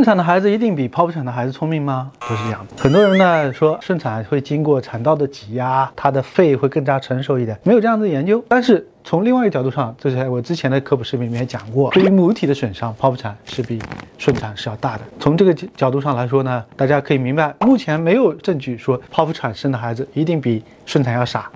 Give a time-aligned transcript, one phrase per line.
[0.00, 2.10] 顺产的孩子一定比剖腹产的孩子聪明吗？
[2.20, 2.82] 不是这样的。
[2.82, 8.42] 很多人呢说顺产会经过产道的挤压，他的肺会更加成熟一点，没有这样的研究。
[8.48, 13.78] 但是从另外一个角度上，就是我之前的科普视频里面讲过，对于母体的损伤，剖腹产是比
[14.16, 15.02] 顺产是要大的。
[15.18, 21.50] 从这个角度上来说呢，大家可以明白，目前没有证据说剖腹产生的孩子一定比顺产要傻。